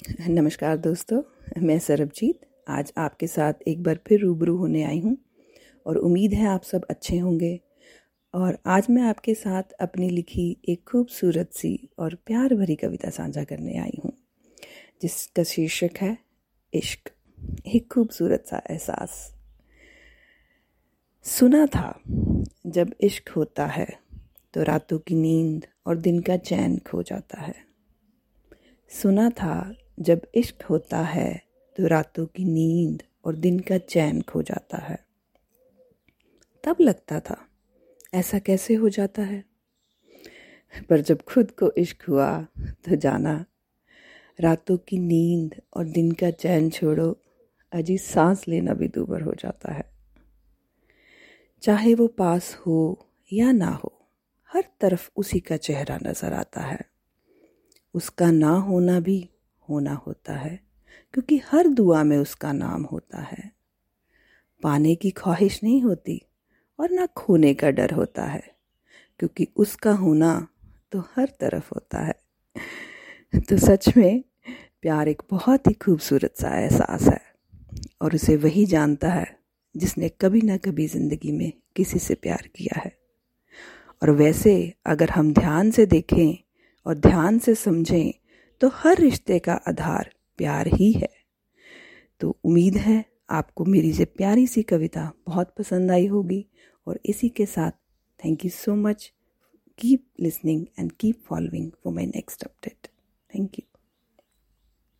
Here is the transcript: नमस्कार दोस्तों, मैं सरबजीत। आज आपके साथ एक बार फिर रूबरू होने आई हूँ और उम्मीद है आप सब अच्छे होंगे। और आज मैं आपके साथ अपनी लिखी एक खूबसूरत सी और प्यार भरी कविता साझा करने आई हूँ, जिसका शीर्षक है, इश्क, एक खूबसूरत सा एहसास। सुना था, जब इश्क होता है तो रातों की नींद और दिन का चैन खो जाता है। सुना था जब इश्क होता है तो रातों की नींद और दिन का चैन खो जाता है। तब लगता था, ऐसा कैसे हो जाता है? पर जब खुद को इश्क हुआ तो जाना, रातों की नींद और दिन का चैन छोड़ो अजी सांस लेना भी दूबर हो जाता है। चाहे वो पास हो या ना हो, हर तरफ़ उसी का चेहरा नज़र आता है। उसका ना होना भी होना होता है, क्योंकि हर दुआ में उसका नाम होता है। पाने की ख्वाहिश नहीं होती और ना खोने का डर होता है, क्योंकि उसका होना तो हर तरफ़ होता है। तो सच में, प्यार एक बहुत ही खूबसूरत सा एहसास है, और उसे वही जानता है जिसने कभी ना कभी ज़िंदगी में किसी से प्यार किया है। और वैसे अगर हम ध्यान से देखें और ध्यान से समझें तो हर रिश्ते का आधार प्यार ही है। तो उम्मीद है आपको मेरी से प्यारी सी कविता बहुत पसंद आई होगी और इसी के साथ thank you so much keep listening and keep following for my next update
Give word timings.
नमस्कार 0.00 0.76
दोस्तों, 0.76 1.20
मैं 1.58 1.78
सरबजीत। 1.78 2.40
आज 2.68 2.92
आपके 2.98 3.26
साथ 3.26 3.62
एक 3.68 3.82
बार 3.82 3.98
फिर 4.06 4.20
रूबरू 4.20 4.56
होने 4.56 4.82
आई 4.84 4.98
हूँ 5.00 5.16
और 5.86 5.96
उम्मीद 5.96 6.32
है 6.34 6.46
आप 6.46 6.62
सब 6.62 6.84
अच्छे 6.90 7.18
होंगे। 7.18 7.58
और 8.34 8.58
आज 8.66 8.86
मैं 8.90 9.02
आपके 9.02 9.34
साथ 9.34 9.72
अपनी 9.80 10.08
लिखी 10.10 10.56
एक 10.68 10.82
खूबसूरत 10.88 11.52
सी 11.52 11.88
और 11.98 12.14
प्यार 12.26 12.54
भरी 12.54 12.76
कविता 12.76 13.10
साझा 13.10 13.44
करने 13.44 13.78
आई 13.78 14.00
हूँ, 14.04 14.12
जिसका 15.02 15.42
शीर्षक 15.42 15.98
है, 16.00 16.16
इश्क, 16.72 17.10
एक 17.66 17.86
खूबसूरत 17.92 18.44
सा 18.46 18.62
एहसास। 18.70 19.32
सुना 21.24 21.64
था, 21.66 22.00
जब 22.66 22.94
इश्क 23.00 23.28
होता 23.28 23.66
है 23.66 23.86
तो 24.54 24.62
रातों 24.62 24.98
की 24.98 25.14
नींद 25.14 25.66
और 25.86 25.96
दिन 25.98 26.20
का 26.20 26.36
चैन 26.38 26.76
खो 26.86 27.02
जाता 27.02 27.40
है। 27.40 27.54
सुना 28.90 29.28
था 29.32 29.54
जब 29.98 30.26
इश्क 30.34 30.62
होता 30.62 31.00
है 31.00 31.42
तो 31.76 31.86
रातों 31.86 32.26
की 32.26 32.44
नींद 32.44 33.02
और 33.24 33.36
दिन 33.36 33.58
का 33.58 33.78
चैन 33.78 34.20
खो 34.22 34.42
जाता 34.42 34.78
है। 34.78 34.98
तब 36.64 36.76
लगता 36.80 37.20
था, 37.20 37.36
ऐसा 38.14 38.38
कैसे 38.38 38.74
हो 38.74 38.88
जाता 38.88 39.22
है? 39.22 39.44
पर 40.90 41.00
जब 41.00 41.22
खुद 41.22 41.50
को 41.50 41.70
इश्क 41.72 42.02
हुआ 42.08 42.42
तो 42.84 42.96
जाना, 42.96 43.44
रातों 44.40 44.76
की 44.78 44.98
नींद 44.98 45.60
और 45.76 45.84
दिन 45.84 46.12
का 46.12 46.30
चैन 46.30 46.70
छोड़ो 46.70 47.16
अजी 47.72 47.98
सांस 47.98 48.46
लेना 48.48 48.74
भी 48.74 48.88
दूबर 48.88 49.22
हो 49.22 49.32
जाता 49.32 49.72
है। 49.72 49.84
चाहे 51.62 51.94
वो 51.94 52.06
पास 52.08 52.54
हो 52.56 53.06
या 53.32 53.52
ना 53.52 53.70
हो, 53.74 53.92
हर 54.50 54.64
तरफ़ 54.80 55.10
उसी 55.16 55.40
का 55.40 55.56
चेहरा 55.56 55.98
नज़र 56.02 56.32
आता 56.32 56.60
है। 56.60 56.80
उसका 57.94 58.30
ना 58.30 58.50
होना 58.58 58.98
भी 59.00 59.28
होना 59.68 59.94
होता 60.06 60.34
है, 60.34 60.58
क्योंकि 61.14 61.40
हर 61.46 61.68
दुआ 61.68 62.02
में 62.02 62.16
उसका 62.18 62.52
नाम 62.52 62.82
होता 62.82 63.20
है। 63.22 63.50
पाने 64.62 64.94
की 64.94 65.10
ख्वाहिश 65.10 65.60
नहीं 65.64 65.80
होती 65.82 66.20
और 66.78 66.90
ना 66.90 67.06
खोने 67.06 67.52
का 67.54 67.70
डर 67.70 67.90
होता 67.90 68.24
है, 68.24 68.42
क्योंकि 69.20 69.46
उसका 69.56 69.92
होना 69.94 70.46
तो 70.92 71.00
हर 71.16 71.32
तरफ़ 71.40 71.70
होता 71.74 71.98
है। 71.98 72.14
तो 73.40 73.56
सच 73.56 73.96
में, 73.96 74.22
प्यार 74.82 75.08
एक 75.08 75.22
बहुत 75.30 75.66
ही 75.66 75.72
खूबसूरत 75.74 76.34
सा 76.36 76.58
एहसास 76.58 77.02
है, 77.02 77.20
और 78.02 78.14
उसे 78.14 78.36
वही 78.36 78.64
जानता 78.66 79.08
है 79.08 79.26
जिसने 79.74 80.08
कभी 80.20 80.40
ना 80.40 80.56
कभी 80.56 80.86
ज़िंदगी 80.86 81.32
में 81.32 81.52
किसी 81.76 81.98
से 81.98 82.14
प्यार 82.14 82.48
किया 82.56 82.80
है। 82.80 82.92
और 84.02 84.10
वैसे 84.10 84.52
अगर 84.86 85.10
हम 85.10 85.32
ध्यान 85.34 85.70
से 85.70 85.86
देखें 85.86 86.34
और 86.86 86.94
ध्यान 86.96 87.38
से 87.38 87.54
समझें 87.54 88.12
तो 88.60 88.70
हर 88.74 88.98
रिश्ते 88.98 89.38
का 89.38 89.54
आधार 89.68 90.10
प्यार 90.38 90.66
ही 90.66 90.92
है। 90.92 91.08
तो 92.20 92.38
उम्मीद 92.44 92.76
है 92.76 93.04
आपको 93.30 93.64
मेरी 93.64 93.92
से 93.92 94.04
प्यारी 94.04 94.46
सी 94.46 94.62
कविता 94.62 95.12
बहुत 95.26 95.54
पसंद 95.58 95.90
आई 95.90 96.06
होगी 96.06 96.46
और 96.86 97.00
इसी 97.06 97.28
के 97.28 97.46
साथ 97.46 97.70
thank 98.24 98.44
you 98.44 98.50
so 98.50 98.74
much 98.74 99.12
keep 99.78 100.06
listening 100.20 100.66
and 100.78 100.92
keep 100.92 101.22
following 101.28 101.70
for 101.84 101.92
my 101.92 102.06
next 102.06 102.44
update 102.44 102.73